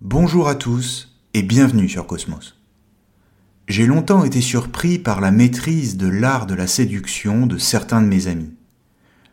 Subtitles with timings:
[0.00, 2.54] Bonjour à tous et bienvenue sur Cosmos.
[3.66, 8.06] J'ai longtemps été surpris par la maîtrise de l'art de la séduction de certains de
[8.06, 8.54] mes amis.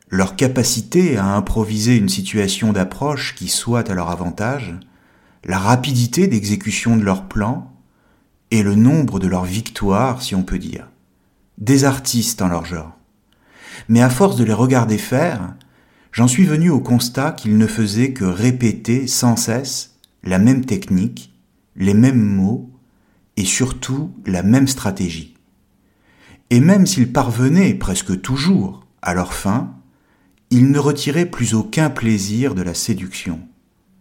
[0.10, 4.74] Leur capacité à improviser une situation d'approche qui soit à leur avantage,
[5.44, 7.72] la rapidité d'exécution de leurs plans,
[8.50, 10.90] et le nombre de leurs victoires, si on peut dire.
[11.60, 12.98] Des artistes en leur genre.
[13.88, 15.54] Mais à force de les regarder faire,
[16.12, 19.95] j'en suis venu au constat qu'ils ne faisaient que répéter sans cesse
[20.26, 21.34] la même technique,
[21.76, 22.72] les mêmes mots
[23.38, 25.36] et surtout la même stratégie.
[26.50, 29.76] Et même s'ils parvenaient presque toujours à leur fin,
[30.52, 33.40] ils ne retiraient plus aucun plaisir de la séduction.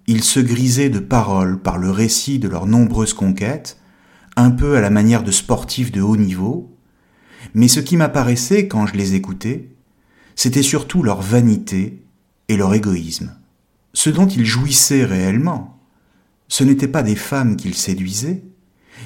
[0.07, 3.79] Ils se grisaient de paroles par le récit de leurs nombreuses conquêtes,
[4.37, 6.77] un peu à la manière de sportifs de haut niveau,
[7.55, 9.71] mais ce qui m'apparaissait quand je les écoutais,
[10.37, 12.03] c'était surtout leur vanité
[12.49, 13.35] et leur égoïsme.
[13.93, 15.74] Ce dont ils jouissaient réellement,
[16.49, 18.45] ce n'étaient pas des femmes qu'ils séduisaient,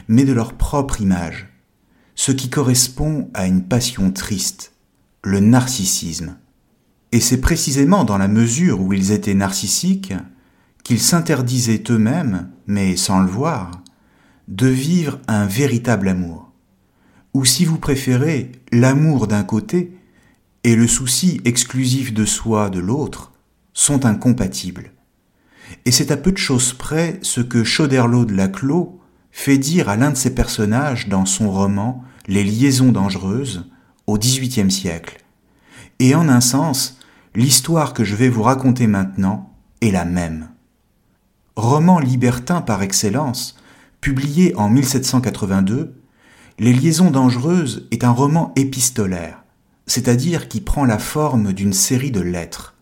[0.08, 1.48] mais de leur propre image,
[2.14, 4.72] ce qui correspond à une passion triste,
[5.22, 6.36] le narcissisme.
[7.12, 10.14] Et c'est précisément dans la mesure où ils étaient narcissiques
[10.84, 13.82] qu'ils s'interdisaient eux-mêmes, mais sans le voir,
[14.48, 16.52] de vivre un véritable amour.
[17.34, 19.92] Ou si vous préférez, l'amour d'un côté
[20.64, 23.32] et le souci exclusif de soi de l'autre
[23.74, 24.92] sont incompatibles.
[25.84, 29.96] Et c'est à peu de choses près ce que Choderlos de Laclos fait dire à
[29.96, 33.70] l'un de ses personnages dans son roman Les liaisons dangereuses
[34.06, 35.24] au XVIIIe siècle.
[35.98, 36.98] Et en un sens,
[37.34, 40.48] l'histoire que je vais vous raconter maintenant est la même.
[41.56, 43.56] Roman libertin par excellence,
[44.00, 45.94] publié en 1782,
[46.58, 49.44] Les liaisons dangereuses est un roman épistolaire,
[49.86, 52.77] c'est-à-dire qui prend la forme d'une série de lettres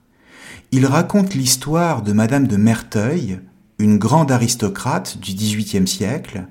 [0.73, 3.41] il raconte l'histoire de Madame de Merteuil,
[3.79, 6.47] une grande aristocrate du XVIIIe siècle,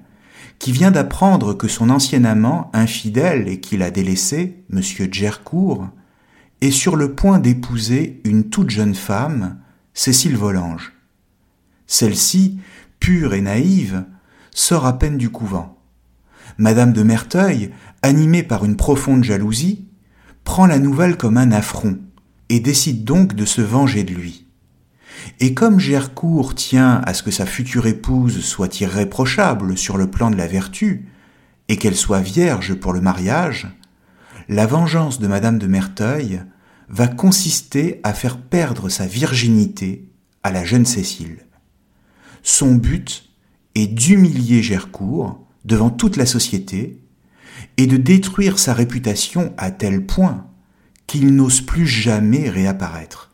[0.58, 4.82] qui vient d'apprendre que son ancien amant, infidèle et qui l'a délaissé, M.
[5.12, 5.90] Gercourt,
[6.62, 9.58] est sur le point d'épouser une toute jeune femme,
[9.94, 10.94] Cécile Volange.
[11.88, 12.60] Celle-ci,
[13.00, 14.06] pure et naïve,
[14.52, 15.78] sort à peine du couvent.
[16.58, 17.72] Madame de Merteuil,
[18.02, 19.88] animée par une profonde jalousie,
[20.46, 22.00] prend la nouvelle comme un affront
[22.50, 24.46] et décide donc de se venger de lui.
[25.40, 30.30] Et comme Gercourt tient à ce que sa future épouse soit irréprochable sur le plan
[30.30, 31.10] de la vertu,
[31.68, 33.68] et qu'elle soit vierge pour le mariage,
[34.48, 36.44] la vengeance de Madame de Merteuil
[36.90, 40.08] va consister à faire perdre sa virginité
[40.44, 41.46] à la jeune Cécile.
[42.44, 43.30] Son but
[43.74, 47.02] est d'humilier Gercourt devant toute la société
[47.78, 50.46] et de détruire sa réputation à tel point
[51.08, 53.32] qu'il n'ose plus jamais réapparaître.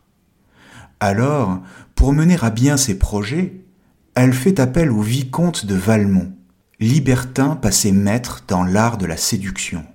[1.00, 1.59] Alors,
[1.96, 3.64] pour mener à bien ses projets,
[4.16, 6.34] elle fait appel au vicomte de Valmont,
[6.80, 9.86] libertin passé maître dans l'art de la séduction.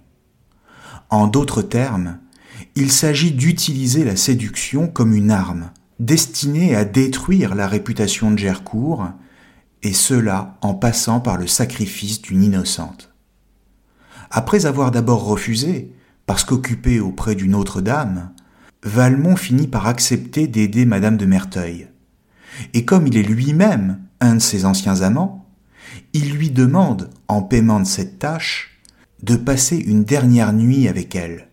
[1.11, 2.19] En d'autres termes,
[2.75, 5.71] il s'agit d'utiliser la séduction comme une arme,
[6.01, 9.09] destinée à détruire la réputation de Gercourt,
[9.83, 13.13] et cela en passant par le sacrifice d'une innocente.
[14.31, 15.93] Après avoir d'abord refusé,
[16.27, 18.33] parce qu'occupé auprès d'une autre dame,
[18.83, 21.89] Valmont finit par accepter d'aider Madame de Merteuil.
[22.75, 25.47] Et comme il est lui-même un de ses anciens amants,
[26.13, 28.81] il lui demande, en paiement de cette tâche,
[29.23, 31.49] de passer une dernière nuit avec elle,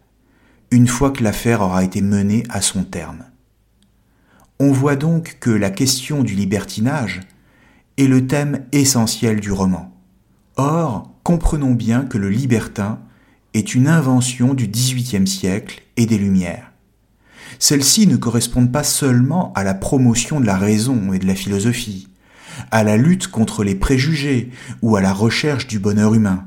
[0.71, 3.25] une fois que l'affaire aura été menée à son terme.
[4.59, 7.21] On voit donc que la question du libertinage
[7.97, 9.91] est le thème essentiel du roman.
[10.55, 12.99] Or, comprenons bien que le libertin
[13.53, 16.71] est une invention du XVIIIe siècle et des Lumières.
[17.59, 22.09] Celles-ci ne correspondent pas seulement à la promotion de la raison et de la philosophie,
[22.71, 24.51] à la lutte contre les préjugés
[24.81, 26.45] ou à la recherche du bonheur humain.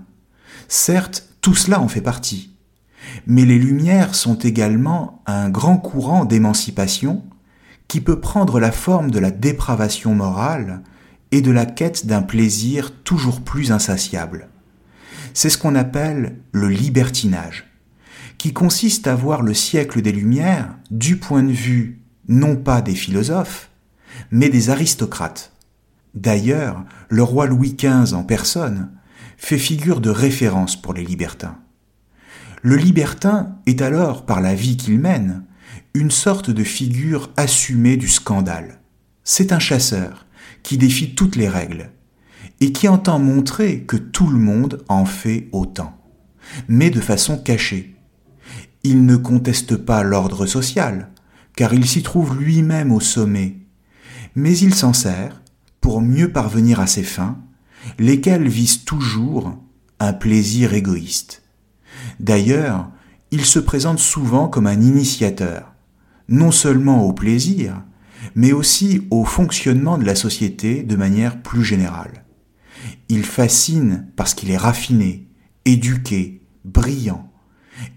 [0.68, 2.56] Certes, tout cela en fait partie.
[3.26, 7.22] Mais les Lumières sont également un grand courant d'émancipation
[7.88, 10.82] qui peut prendre la forme de la dépravation morale
[11.30, 14.48] et de la quête d'un plaisir toujours plus insatiable.
[15.36, 17.66] C'est ce qu'on appelle le libertinage,
[18.38, 22.94] qui consiste à voir le siècle des Lumières du point de vue non pas des
[22.94, 23.68] philosophes,
[24.30, 25.52] mais des aristocrates.
[26.14, 28.92] D'ailleurs, le roi Louis XV en personne
[29.36, 31.58] fait figure de référence pour les libertins.
[32.62, 35.44] Le libertin est alors, par la vie qu'il mène,
[35.92, 38.80] une sorte de figure assumée du scandale.
[39.22, 40.24] C'est un chasseur
[40.62, 41.90] qui défie toutes les règles
[42.60, 45.96] et qui entend montrer que tout le monde en fait autant,
[46.68, 47.96] mais de façon cachée.
[48.82, 51.10] Il ne conteste pas l'ordre social,
[51.56, 53.56] car il s'y trouve lui-même au sommet,
[54.34, 55.42] mais il s'en sert
[55.80, 57.38] pour mieux parvenir à ses fins,
[57.98, 59.58] lesquelles visent toujours
[59.98, 61.42] un plaisir égoïste.
[62.20, 62.90] D'ailleurs,
[63.30, 65.74] il se présente souvent comme un initiateur,
[66.28, 67.82] non seulement au plaisir,
[68.34, 72.25] mais aussi au fonctionnement de la société de manière plus générale.
[73.08, 75.28] Il fascine parce qu'il est raffiné,
[75.64, 77.30] éduqué, brillant,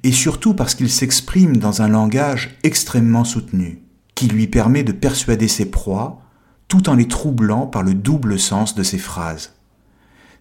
[0.04, 3.84] et surtout parce qu'il s'exprime dans un langage extrêmement soutenu,
[4.16, 6.22] qui lui permet de persuader ses proies
[6.68, 9.54] tout en les troublant par le double sens de ses phrases.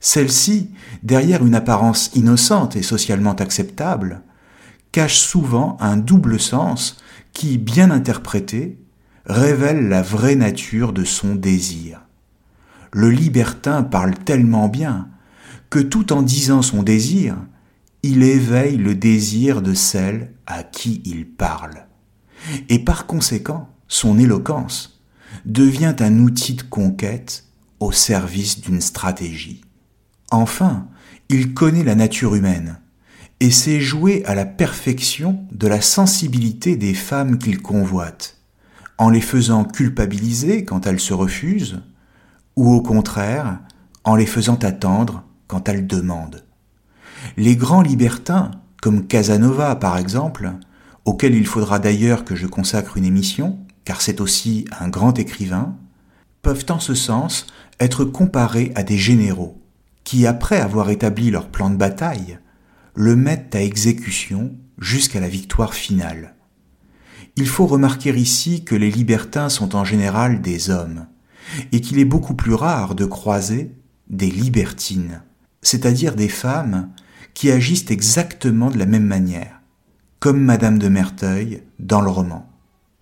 [0.00, 0.70] Celles-ci,
[1.02, 4.22] derrière une apparence innocente et socialement acceptable,
[4.92, 6.98] cachent souvent un double sens
[7.32, 8.78] qui, bien interprété,
[9.26, 12.02] révèle la vraie nature de son désir.
[12.92, 15.08] Le libertin parle tellement bien
[15.70, 17.36] que tout en disant son désir,
[18.02, 21.86] il éveille le désir de celle à qui il parle.
[22.68, 25.02] Et par conséquent, son éloquence
[25.44, 27.44] devient un outil de conquête
[27.80, 29.62] au service d'une stratégie.
[30.30, 30.88] Enfin,
[31.28, 32.78] il connaît la nature humaine
[33.40, 38.36] et sait jouer à la perfection de la sensibilité des femmes qu'il convoite,
[38.96, 41.82] en les faisant culpabiliser quand elles se refusent,
[42.58, 43.60] ou au contraire,
[44.02, 46.44] en les faisant attendre quand elles demandent.
[47.36, 48.50] Les grands libertins,
[48.82, 50.54] comme Casanova par exemple,
[51.04, 55.76] auquel il faudra d'ailleurs que je consacre une émission, car c'est aussi un grand écrivain,
[56.42, 57.46] peuvent en ce sens
[57.78, 59.62] être comparés à des généraux,
[60.02, 62.40] qui, après avoir établi leur plan de bataille,
[62.96, 66.34] le mettent à exécution jusqu'à la victoire finale.
[67.36, 71.06] Il faut remarquer ici que les libertins sont en général des hommes,
[71.72, 73.72] et qu'il est beaucoup plus rare de croiser
[74.08, 75.22] des libertines,
[75.62, 76.90] c'est-à-dire des femmes
[77.34, 79.60] qui agissent exactement de la même manière,
[80.18, 82.48] comme Madame de Merteuil dans le roman.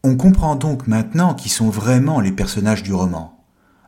[0.03, 3.45] On comprend donc maintenant qui sont vraiment les personnages du roman,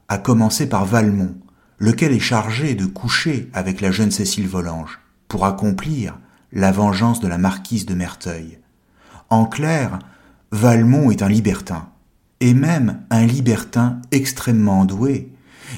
[0.08, 1.34] à commencer par Valmont,
[1.78, 6.19] lequel est chargé de coucher avec la jeune Cécile Volange pour accomplir
[6.52, 8.58] la vengeance de la marquise de Merteuil.
[9.31, 9.99] En clair,
[10.50, 11.88] Valmont est un libertin,
[12.40, 15.32] et même un libertin extrêmement doué,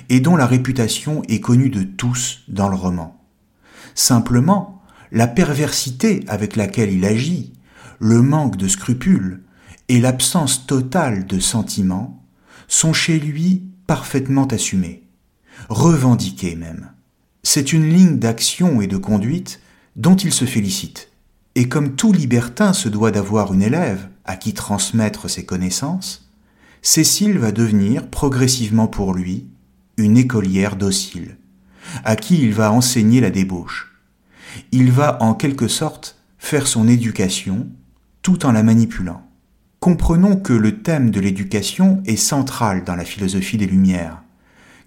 [0.08, 3.20] et dont la réputation est connue de tous dans le roman.
[3.94, 7.52] Simplement, la perversité avec laquelle il agit,
[7.98, 9.42] le manque de scrupules
[9.88, 12.22] et l'absence totale de sentiments
[12.68, 15.00] sont chez lui parfaitement assumés
[15.68, 16.90] revendiqué même.
[17.42, 19.60] C'est une ligne d'action et de conduite
[19.96, 21.10] dont il se félicite.
[21.54, 26.29] Et comme tout libertin se doit d'avoir une élève à qui transmettre ses connaissances,
[26.82, 29.48] Cécile va devenir progressivement pour lui
[29.96, 31.36] une écolière docile,
[32.04, 34.00] à qui il va enseigner la débauche.
[34.72, 37.68] Il va en quelque sorte faire son éducation
[38.22, 39.22] tout en la manipulant.
[39.78, 44.22] Comprenons que le thème de l'éducation est central dans la philosophie des Lumières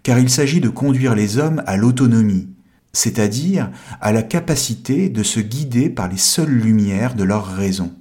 [0.03, 2.49] car il s'agit de conduire les hommes à l'autonomie,
[2.91, 3.71] c'est-à-dire
[4.01, 7.93] à la capacité de se guider par les seules lumières de leur raison.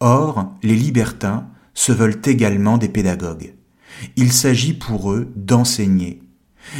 [0.00, 3.54] Or, les libertins se veulent également des pédagogues.
[4.16, 6.22] Il s'agit pour eux d'enseigner,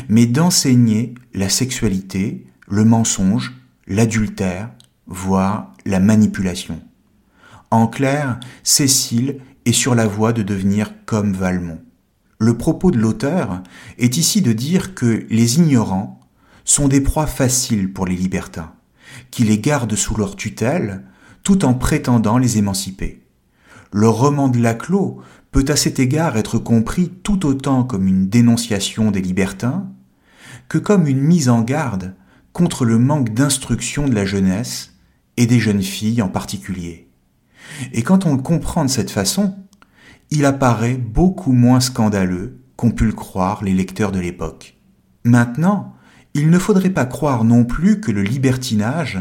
[0.09, 3.55] mais d'enseigner la sexualité, le mensonge,
[3.87, 4.71] l'adultère,
[5.07, 6.81] voire la manipulation.
[7.71, 11.81] En clair, Cécile est sur la voie de devenir comme Valmont.
[12.39, 13.63] Le propos de l'auteur
[13.99, 16.21] est ici de dire que les ignorants
[16.65, 18.73] sont des proies faciles pour les libertins,
[19.31, 21.05] qui les gardent sous leur tutelle
[21.43, 23.22] tout en prétendant les émanciper.
[23.93, 25.21] Le roman de Laclos
[25.51, 29.91] peut à cet égard être compris tout autant comme une dénonciation des libertins
[30.69, 32.15] que comme une mise en garde
[32.55, 34.95] contre le manque d'instruction de la jeunesse
[35.37, 37.11] et des jeunes filles en particulier.
[37.93, 39.57] Et quand on le comprend de cette façon,
[40.31, 44.79] il apparaît beaucoup moins scandaleux qu'ont pu le croire les lecteurs de l'époque.
[45.25, 45.95] Maintenant,
[46.33, 49.21] il ne faudrait pas croire non plus que le libertinage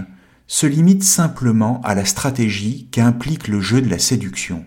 [0.51, 4.65] se limite simplement à la stratégie qu'implique le jeu de la séduction.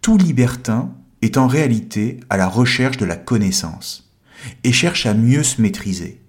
[0.00, 0.92] Tout libertin
[1.22, 4.10] est en réalité à la recherche de la connaissance
[4.64, 6.20] et cherche à mieux se maîtriser,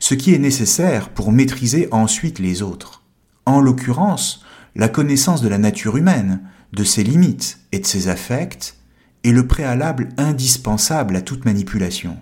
[0.00, 3.04] ce qui est nécessaire pour maîtriser ensuite les autres.
[3.46, 4.44] En l'occurrence,
[4.76, 6.42] la connaissance de la nature humaine,
[6.74, 8.76] de ses limites et de ses affects
[9.24, 12.18] est le préalable indispensable à toute manipulation.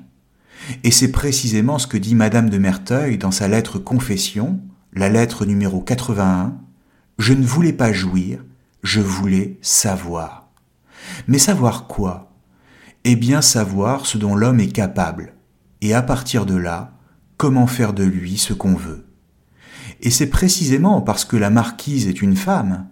[0.85, 4.61] Et c'est précisément ce que dit Madame de Merteuil dans sa lettre Confession,
[4.95, 6.55] la lettre numéro 81.
[7.19, 8.45] Je ne voulais pas jouir,
[8.83, 10.51] je voulais savoir.
[11.27, 12.33] Mais savoir quoi?
[13.05, 15.35] Eh bien savoir ce dont l'homme est capable,
[15.81, 16.93] et à partir de là,
[17.37, 19.07] comment faire de lui ce qu'on veut.
[20.01, 22.87] Et c'est précisément parce que la marquise est une femme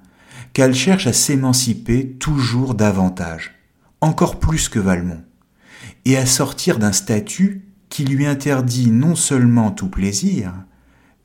[0.53, 3.55] qu'elle cherche à s'émanciper toujours davantage,
[4.01, 5.23] encore plus que Valmont,
[6.07, 10.55] et à sortir d'un statut qui lui interdit non seulement tout plaisir,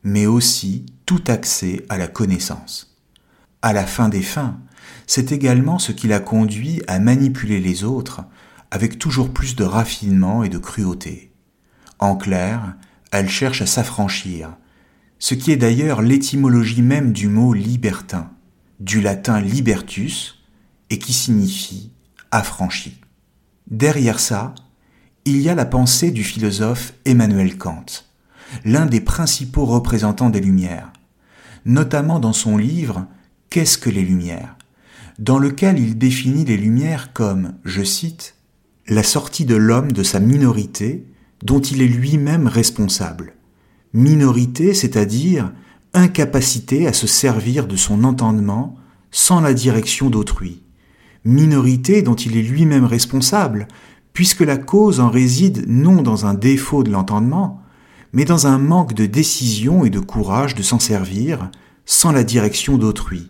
[0.06, 2.96] mais aussi tout accès à la connaissance.
[3.62, 4.60] À la fin des fins,
[5.08, 8.24] c'est également ce qui l'a conduit à manipuler les autres
[8.70, 11.34] avec toujours plus de raffinement et de cruauté.
[12.00, 12.76] En clair,
[13.12, 14.56] elle cherche à s'affranchir,
[15.18, 18.32] ce qui est d'ailleurs l'étymologie même du mot libertin,
[18.80, 20.44] du latin libertus,
[20.92, 21.92] et qui signifie
[22.30, 23.02] affranchi.
[23.72, 24.54] Derrière ça,
[25.26, 27.86] il y a la pensée du philosophe Emmanuel Kant,
[28.64, 30.92] l'un des principaux représentants des Lumières,
[31.66, 33.06] notamment dans son livre
[33.50, 34.56] Qu'est-ce que les Lumières?
[35.20, 38.36] dans lequel il définit les Lumières comme, je cite,
[38.88, 41.06] la sortie de l'homme de sa minorité
[41.44, 43.34] dont il est lui-même responsable.
[43.94, 45.52] Minorité, c'est-à-dire
[45.94, 48.76] incapacité à se servir de son entendement
[49.12, 50.64] sans la direction d'autrui.
[51.24, 53.68] Minorité dont il est lui-même responsable,
[54.12, 57.62] puisque la cause en réside non dans un défaut de l'entendement,
[58.16, 61.52] mais dans un manque de décision et de courage de s'en servir
[61.86, 63.30] sans la direction d'autrui.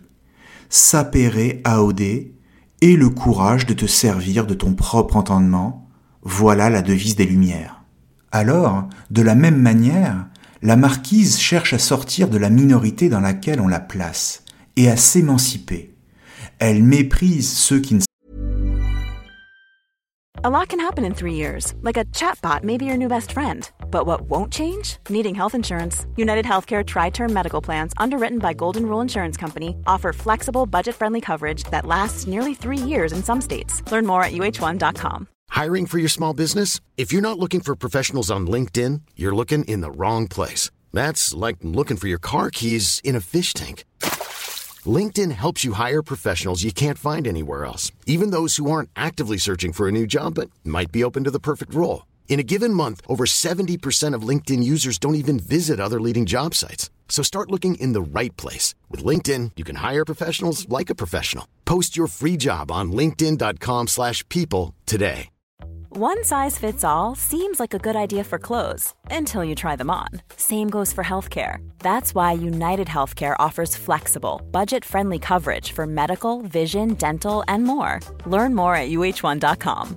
[0.70, 5.88] Sapere aude et le courage de te servir de ton propre entendement,
[6.22, 7.82] voilà la devise des Lumières.
[8.30, 10.28] Alors, de la même manière,
[10.62, 14.44] la marquise cherche à sortir de la minorité dans laquelle on la place
[14.76, 15.94] et à s'émanciper.
[16.58, 18.00] Elle méprise ceux qui ne
[20.44, 23.32] A lot can happen in three years, like a chatbot your new best.
[23.90, 24.98] But what won't change?
[25.08, 26.06] Needing health insurance.
[26.16, 30.94] United Healthcare Tri Term Medical Plans, underwritten by Golden Rule Insurance Company, offer flexible, budget
[30.94, 33.82] friendly coverage that lasts nearly three years in some states.
[33.90, 35.28] Learn more at uh1.com.
[35.48, 36.80] Hiring for your small business?
[36.96, 40.70] If you're not looking for professionals on LinkedIn, you're looking in the wrong place.
[40.92, 43.84] That's like looking for your car keys in a fish tank.
[44.86, 49.38] LinkedIn helps you hire professionals you can't find anywhere else, even those who aren't actively
[49.38, 52.02] searching for a new job but might be open to the perfect role.
[52.28, 56.54] In a given month, over 70% of LinkedIn users don't even visit other leading job
[56.54, 56.90] sites.
[57.08, 58.74] So start looking in the right place.
[58.90, 61.48] With LinkedIn, you can hire professionals like a professional.
[61.64, 65.30] Post your free job on linkedin.com slash people today.
[65.98, 69.88] One size fits all seems like a good idea for clothes until you try them
[69.88, 70.08] on.
[70.36, 71.66] Same goes for healthcare.
[71.78, 78.00] That's why United Healthcare offers flexible, budget friendly coverage for medical, vision, dental, and more.
[78.26, 79.96] Learn more at uh1.com.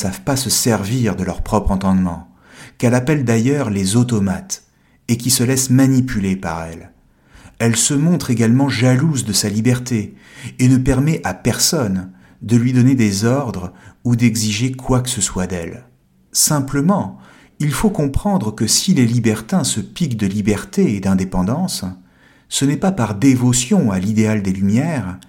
[0.00, 2.28] Savent pas se servir de leur propre entendement,
[2.78, 4.64] qu'elle appelle d'ailleurs les automates,
[5.08, 6.92] et qui se laissent manipuler par elle.
[7.58, 10.14] Elle se montre également jalouse de sa liberté,
[10.58, 13.72] et ne permet à personne de lui donner des ordres
[14.04, 15.84] ou d'exiger quoi que ce soit d'elle.
[16.32, 17.18] Simplement,
[17.60, 21.84] il faut comprendre que si les libertins se piquent de liberté et d'indépendance,
[22.48, 25.20] ce n'est pas par dévotion à l'idéal des Lumières,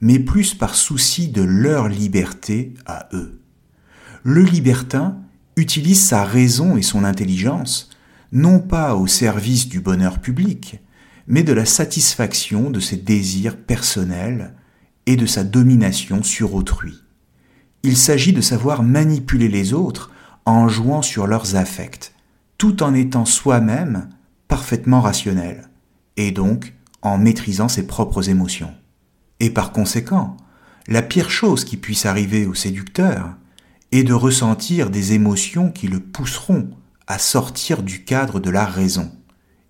[0.00, 3.37] mais plus par souci de leur liberté à eux.
[4.30, 5.16] Le libertin
[5.56, 7.88] utilise sa raison et son intelligence
[8.30, 10.82] non pas au service du bonheur public,
[11.26, 14.54] mais de la satisfaction de ses désirs personnels
[15.06, 16.92] et de sa domination sur autrui.
[17.82, 20.10] Il s'agit de savoir manipuler les autres
[20.44, 22.12] en jouant sur leurs affects,
[22.58, 24.10] tout en étant soi-même
[24.46, 25.70] parfaitement rationnel,
[26.18, 28.74] et donc en maîtrisant ses propres émotions.
[29.40, 30.36] Et par conséquent,
[30.86, 33.38] la pire chose qui puisse arriver au séducteur
[33.92, 36.70] est de ressentir des émotions qui le pousseront
[37.06, 39.10] à sortir du cadre de la raison,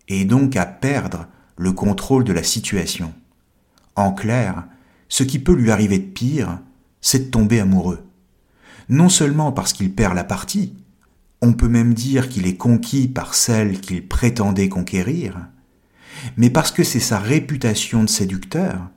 [0.08, 3.12] et donc à perdre le contrôle de la situation.
[3.94, 4.64] En clair,
[5.08, 6.60] ce qui peut lui arriver de pire,
[7.00, 8.04] c'est de tomber amoureux.
[8.88, 10.74] Non seulement parce qu'il perd la partie,
[11.40, 15.36] on peut même dire qu'il est conquis par celle qu'il prétendait conquérir,
[16.36, 18.90] mais parce que c'est sa réputation de séducteur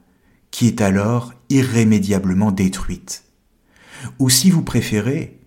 [0.50, 3.24] qui est alors irrémédiablement détruite.
[4.20, 5.39] Ou si vous préférez,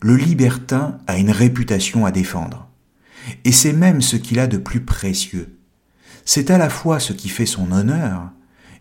[0.00, 2.68] le libertin a une réputation à défendre.
[3.44, 5.58] Et c'est même ce qu'il a de plus précieux.
[6.24, 8.30] C'est à la fois ce qui fait son honneur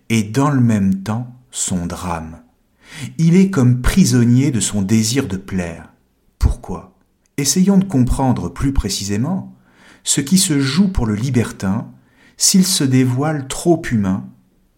[0.09, 2.41] et dans le même temps son drame.
[3.17, 5.93] Il est comme prisonnier de son désir de plaire.
[6.39, 6.97] Pourquoi?
[7.37, 9.55] Essayons de comprendre plus précisément
[10.03, 11.87] ce qui se joue pour le libertin
[12.37, 14.27] s'il se dévoile trop humain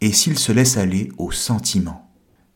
[0.01, 2.11] et s'il se laisse aller au sentiment.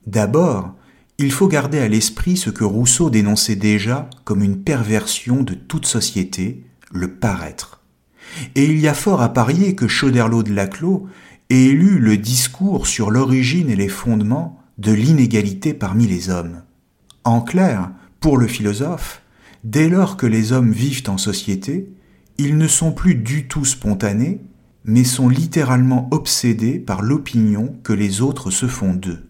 [0.05, 0.75] D'abord,
[1.19, 5.88] il faut garder à l'esprit ce que Rousseau dénonçait déjà comme une perversion de toute
[5.88, 7.81] société, le paraître.
[8.55, 11.07] Et il y a fort à parier que Chauderlot de Laclos
[11.50, 16.62] ait lu le discours sur l'origine et les fondements de l'inégalité parmi les hommes.
[17.24, 19.21] En clair, pour le philosophe,
[19.63, 21.89] dès lors que les hommes vivent en société,
[22.38, 24.41] ils ne sont plus du tout spontanés,
[24.86, 29.27] mais sont littéralement obsédés par l'opinion que les autres se font d'eux.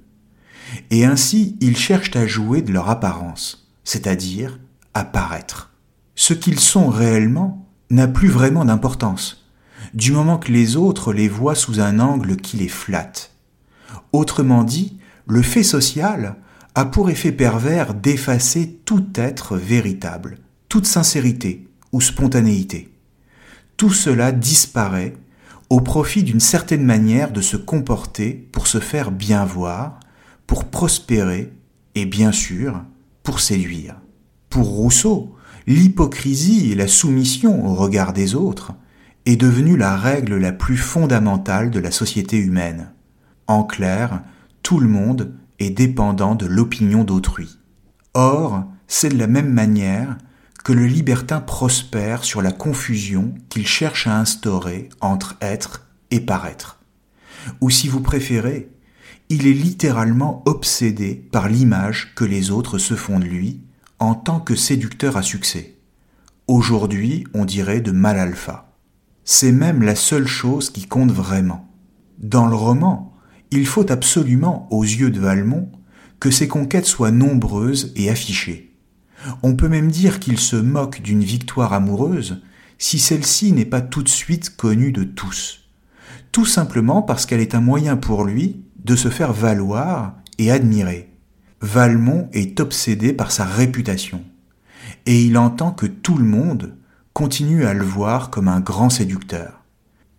[0.92, 4.60] Et ainsi ils cherchent à jouer de leur apparence, c'est-à-dire
[4.94, 5.72] à paraître.
[6.16, 9.46] Ce qu'ils sont réellement n'a plus vraiment d'importance,
[9.94, 13.32] du moment que les autres les voient sous un angle qui les flatte.
[14.12, 14.98] Autrement dit,
[15.28, 16.36] le fait social
[16.76, 20.38] a pour effet pervers d'effacer tout être véritable,
[20.70, 22.94] toute sincérité ou spontanéité.
[23.78, 25.14] Tout cela disparaît
[25.70, 30.00] au profit d'une certaine manière de se comporter pour se faire bien voir,
[30.48, 31.54] pour prospérer
[31.96, 32.82] et bien sûr
[33.22, 33.98] pour séduire.
[34.50, 35.36] Pour Rousseau,
[35.68, 38.74] l'hypocrisie et la soumission au regard des autres
[39.26, 42.94] est devenue la règle la plus fondamentale de la société humaine.
[43.46, 44.22] En clair,
[44.64, 47.60] tout le monde est dépendant de l'opinion d'autrui.
[48.14, 50.18] Or, c'est de la même manière
[50.64, 56.80] que le libertin prospère sur la confusion qu'il cherche à instaurer entre être et paraître.
[57.62, 58.70] Ou si vous préférez,
[59.30, 63.62] il est littéralement obsédé par l'image que les autres se font de lui
[64.00, 65.76] en tant que séducteur à succès.
[66.48, 68.74] Aujourd'hui, on dirait de mal alpha.
[69.26, 71.68] C'est même la seule chose qui compte vraiment.
[72.20, 73.14] Dans le roman,
[73.52, 75.70] il faut absolument, aux yeux de Valmont,
[76.20, 78.76] que ses conquêtes soient nombreuses et affichées.
[79.44, 82.42] On peut même dire qu'il se moque d'une victoire amoureuse
[82.78, 85.68] si celle-ci n'est pas tout de suite connue de tous.
[86.32, 91.12] Tout simplement parce qu'elle est un moyen pour lui de se faire valoir et admirer.
[91.60, 94.24] Valmont est obsédé par sa réputation,
[95.06, 96.76] et il entend que tout le monde
[97.12, 99.66] continue à le voir comme un grand séducteur.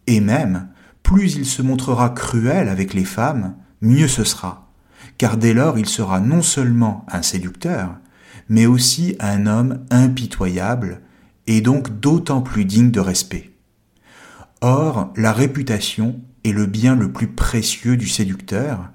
[0.06, 0.68] Et même,
[1.02, 4.70] plus il se montrera cruel avec les femmes, mieux ce sera,
[5.16, 7.96] car dès lors il sera non seulement un séducteur,
[8.50, 11.00] mais aussi un homme impitoyable,
[11.46, 13.50] et donc d'autant plus digne de respect.
[14.60, 18.90] Or, la réputation est le bien le plus précieux du séducteur,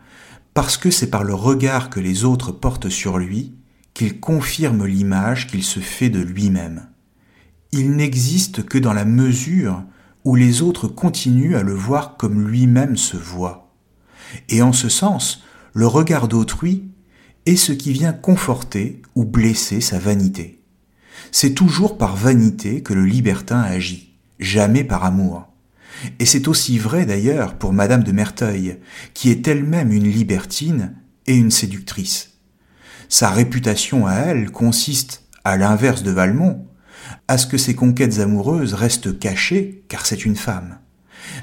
[0.53, 3.56] parce que c'est par le regard que les autres portent sur lui
[3.93, 6.88] qu'il confirme l'image qu'il se fait de lui-même.
[7.71, 9.84] Il n'existe que dans la mesure
[10.25, 13.73] où les autres continuent à le voir comme lui-même se voit.
[14.49, 16.89] Et en ce sens, le regard d'autrui
[17.45, 20.62] est ce qui vient conforter ou blesser sa vanité.
[21.32, 25.52] C'est toujours par vanité que le libertin agit, jamais par amour.
[26.19, 28.79] Et c'est aussi vrai d'ailleurs pour Madame de Merteuil,
[29.13, 30.95] qui est elle-même une libertine
[31.27, 32.32] et une séductrice.
[33.10, 36.67] Sa réputation à elle consiste, à l'inverse de Valmont,
[37.27, 40.79] à ce que ses conquêtes amoureuses restent cachées, car c'est une femme.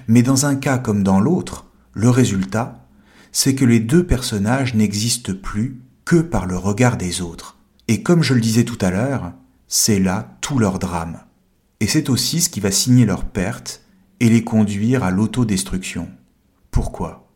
[0.09, 2.87] Mais dans un cas comme dans l'autre, le résultat,
[3.33, 7.59] c'est que les deux personnages n'existent plus que par le regard des autres.
[7.89, 9.33] Et comme je le disais tout à l'heure,
[9.69, 11.21] c'est là tout leur drame.
[11.81, 13.83] Et c'est aussi ce qui va signer leur perte
[14.21, 16.09] et les conduire à l'autodestruction.
[16.71, 17.33] Pourquoi?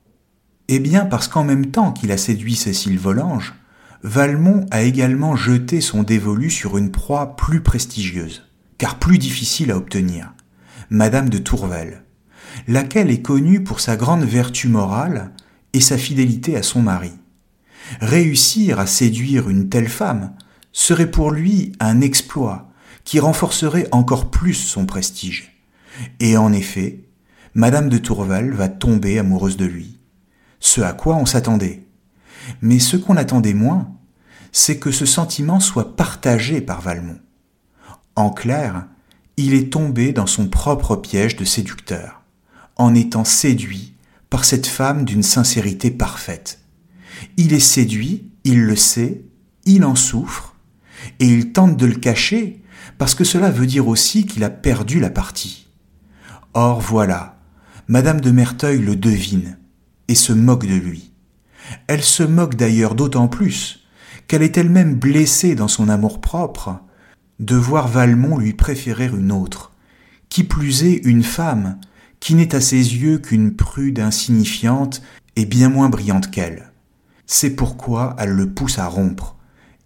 [0.68, 3.54] Eh bien parce qu'en même temps qu'il a séduit Cécile Volange,
[4.02, 8.42] Valmont a également jeté son dévolu sur une proie plus prestigieuse,
[8.76, 10.34] car plus difficile à obtenir,
[10.90, 12.02] Madame de Tourvel,
[12.68, 15.32] laquelle est connue pour sa grande vertu morale
[15.72, 17.12] et sa fidélité à son mari.
[18.00, 20.32] Réussir à séduire une telle femme
[20.72, 22.70] serait pour lui un exploit
[23.04, 25.53] qui renforcerait encore plus son prestige.
[26.20, 27.04] Et en effet,
[27.54, 30.00] Madame de Tourvel va tomber amoureuse de lui.
[30.60, 31.86] ce à quoi on s'attendait.
[32.62, 33.92] Mais ce qu'on attendait moins,
[34.50, 37.20] c'est que ce sentiment soit partagé par Valmont.
[38.16, 38.86] En clair,
[39.36, 42.22] il est tombé dans son propre piège de séducteur,
[42.76, 43.94] en étant séduit
[44.30, 46.60] par cette femme d'une sincérité parfaite.
[47.36, 49.22] Il est séduit, il le sait,
[49.64, 50.54] il en souffre,
[51.20, 52.62] et il tente de le cacher,
[52.98, 55.63] parce que cela veut dire aussi qu'il a perdu la partie.
[56.56, 57.36] Or voilà,
[57.88, 59.58] Madame de Merteuil le devine,
[60.06, 61.10] et se moque de lui.
[61.88, 63.84] Elle se moque d'ailleurs d'autant plus
[64.28, 66.78] qu'elle est elle-même blessée dans son amour-propre
[67.40, 69.72] de voir Valmont lui préférer une autre,
[70.28, 71.80] qui plus est une femme,
[72.20, 75.02] qui n'est à ses yeux qu'une prude insignifiante
[75.34, 76.70] et bien moins brillante qu'elle.
[77.26, 79.34] C'est pourquoi elle le pousse à rompre,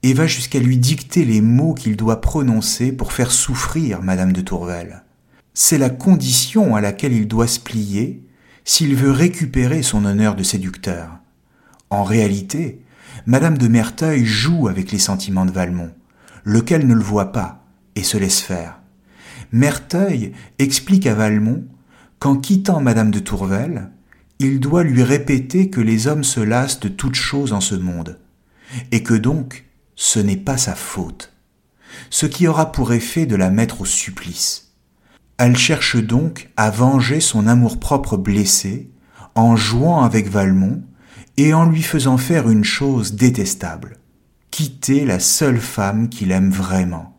[0.03, 4.43] et va jusqu'à lui dicter les mots qu'il doit prononcer pour faire souffrir Madame de
[4.43, 5.03] Tourvel.
[5.61, 8.23] C'est la condition à laquelle il doit se plier
[8.65, 11.19] s'il veut récupérer son honneur de séducteur.
[11.91, 12.81] En réalité,
[13.27, 15.91] Madame de Merteuil joue avec les sentiments de Valmont,
[16.45, 17.67] lequel ne le voit pas
[17.97, 18.79] et se laisse faire.
[19.51, 21.65] Merteuil explique à Valmont
[22.21, 23.91] qu'en quittant Madame de Tourvel,
[24.39, 28.21] il doit lui répéter que les hommes se lassent de toutes choses en ce monde,
[28.93, 29.65] et que donc
[29.97, 31.33] ce n'est pas sa faute,
[32.11, 34.68] ce qui aura pour effet de la mettre au supplice.
[35.39, 38.91] Elle cherche donc à venger son amour-propre blessé
[39.37, 40.83] en jouant avec Valmont
[41.37, 43.99] et en lui faisant faire une chose détestable,
[44.51, 47.17] quitter la seule femme qu'il aime vraiment,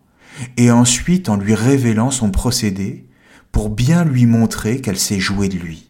[0.57, 3.07] et ensuite en lui révélant son procédé
[3.53, 5.89] pour bien lui montrer qu'elle s'est jouée de lui.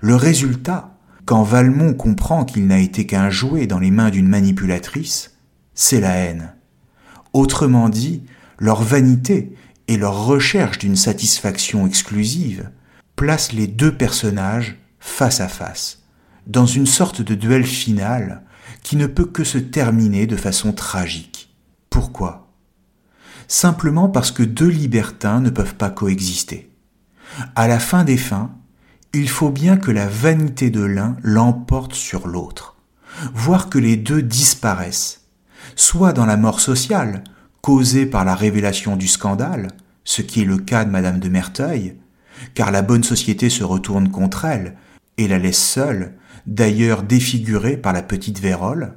[0.00, 5.36] Le résultat, quand Valmont comprend qu'il n'a été qu'un jouet dans les mains d'une manipulatrice,
[5.74, 6.54] c'est la haine.
[7.32, 8.24] Autrement dit,
[8.58, 9.52] leur vanité
[9.88, 12.70] et leur recherche d'une satisfaction exclusive
[13.16, 16.02] placent les deux personnages face à face,
[16.46, 18.42] dans une sorte de duel final
[18.82, 21.54] qui ne peut que se terminer de façon tragique.
[21.90, 22.52] Pourquoi?
[23.48, 26.70] Simplement parce que deux libertins ne peuvent pas coexister.
[27.56, 28.54] À la fin des fins,
[29.14, 32.76] il faut bien que la vanité de l'un l'emporte sur l'autre,
[33.34, 35.22] voire que les deux disparaissent,
[35.76, 37.24] soit dans la mort sociale,
[37.60, 39.68] causée par la révélation du scandale,
[40.04, 41.96] ce qui est le cas de Madame de Merteuil,
[42.54, 44.76] car la bonne société se retourne contre elle
[45.16, 46.14] et la laisse seule
[46.46, 48.94] d'ailleurs défiguré par la petite vérole,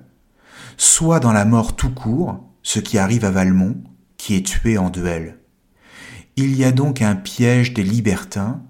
[0.77, 3.83] soit dans la mort tout court, ce qui arrive à Valmont,
[4.17, 5.37] qui est tué en duel.
[6.37, 8.61] Il y a donc un piège des libertins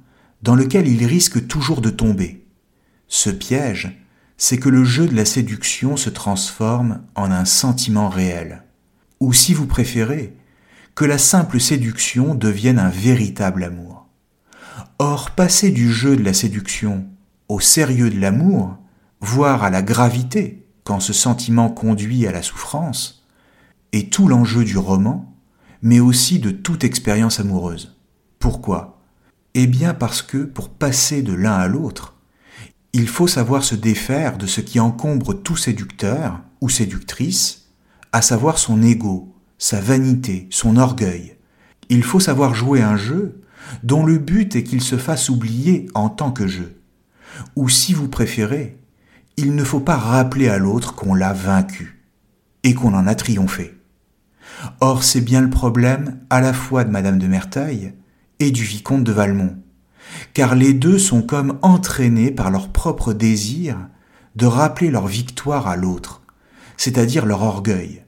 [0.41, 2.47] dans lequel ils risquent toujours de tomber.
[3.07, 4.01] Ce piège,
[4.37, 8.63] c'est que le jeu de la séduction se transforme en un sentiment réel,
[9.21, 10.35] ou si vous préférez,
[10.95, 14.07] que la simple séduction devienne un véritable amour.
[14.99, 17.05] Or, passer du jeu de la séduction
[17.47, 18.77] au sérieux de l'amour,
[19.21, 23.25] voire à la gravité quand ce sentiment conduit à la souffrance,
[23.93, 25.33] est tout l'enjeu du roman,
[25.81, 27.97] mais aussi de toute expérience amoureuse.
[28.39, 29.01] Pourquoi?
[29.53, 32.15] Eh bien parce que pour passer de l'un à l'autre,
[32.93, 37.60] il faut savoir se défaire de ce qui encombre tout séducteur ou séductrice,
[38.11, 41.37] à savoir son ego, sa vanité, son orgueil.
[41.89, 43.41] Il faut savoir jouer un jeu
[43.83, 46.81] dont le but est qu'il se fasse oublier en tant que jeu
[47.55, 48.77] ou si vous préférez,
[49.37, 52.03] il ne faut pas rappeler à l'autre qu'on l'a vaincu
[52.63, 53.77] et qu'on en a triomphé.
[54.79, 57.93] Or, c'est bien le problème à la fois de Madame de Merteuil
[58.39, 59.57] et du vicomte de Valmont,
[60.33, 63.77] car les deux sont comme entraînés par leur propre désir
[64.35, 66.20] de rappeler leur victoire à l'autre,
[66.81, 68.01] c'est-à-dire leur orgueil.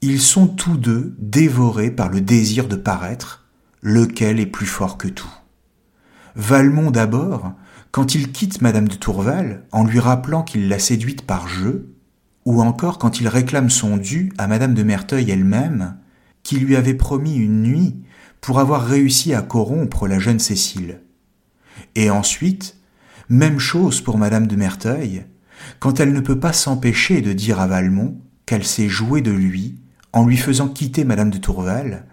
[0.00, 3.44] Ils sont tous deux dévorés par le désir de paraître,
[3.82, 5.30] lequel est plus fort que tout.
[6.34, 7.52] Valmont d'abord,
[7.90, 11.94] quand il quitte Madame de Tourval en lui rappelant qu'il l'a séduite par jeu,
[12.46, 15.98] ou encore quand il réclame son dû à Madame de Merteuil elle-même,
[16.42, 17.94] qui lui avait promis une nuit
[18.40, 21.02] pour avoir réussi à corrompre la jeune Cécile.
[21.94, 22.78] Et ensuite,
[23.28, 25.26] même chose pour Madame de Merteuil,
[25.78, 29.76] quand elle ne peut pas s'empêcher de dire à Valmont qu'elle s'est jouée de lui
[30.12, 32.06] en lui faisant quitter Madame de Tourval,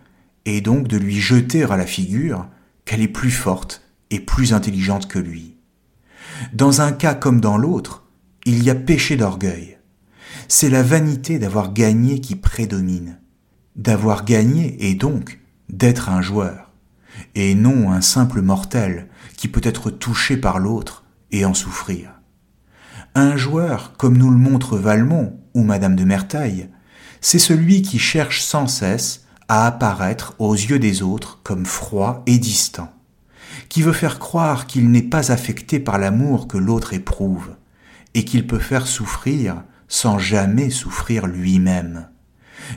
[0.46, 2.48] et donc de lui jeter à la figure
[2.84, 5.56] qu'elle est plus forte et plus intelligente que lui.
[6.54, 8.08] Dans un cas comme dans l'autre,
[8.46, 9.78] il y a péché d'orgueil.
[10.48, 13.20] C'est la vanité d'avoir gagné qui prédomine.
[13.76, 16.72] D'avoir gagné et donc d'être un joueur,
[17.36, 22.21] et non un simple mortel qui peut être touché par l'autre et en souffrir.
[23.16, 26.70] Un joueur, comme nous le montre Valmont ou Madame de Merteuil,
[27.20, 32.38] c'est celui qui cherche sans cesse à apparaître aux yeux des autres comme froid et
[32.38, 32.92] distant
[33.72, 37.56] qui veut faire croire qu'il n'est pas affecté par l'amour que l'autre éprouve,
[38.14, 42.10] et qu'il peut faire souffrir sans jamais souffrir lui-même.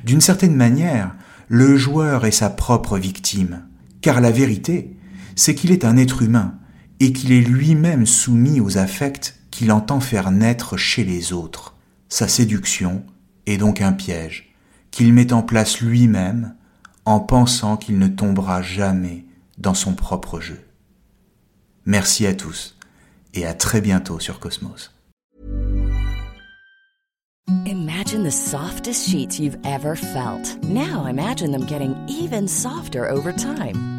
[0.05, 1.13] D'une certaine manière,
[1.49, 3.65] le joueur est sa propre victime,
[4.03, 4.97] car la vérité,
[5.35, 6.55] c'est qu'il est un être humain
[7.01, 11.77] et qu'il est lui-même soumis aux affects qu'il entend faire naître chez les autres.
[12.09, 13.05] Sa séduction
[13.47, 14.53] est donc un piège
[14.91, 16.57] qu'il met en place lui-même
[17.05, 19.25] en pensant qu'il ne tombera jamais
[19.59, 20.61] dans son propre jeu.
[21.87, 22.77] Merci à tous
[23.33, 24.91] et à très bientôt sur Cosmos.
[27.65, 30.59] Imagine the softest sheets you've ever felt.
[30.65, 33.94] Now imagine them getting even softer over time.